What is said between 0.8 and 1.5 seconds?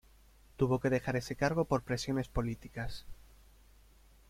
dejar ese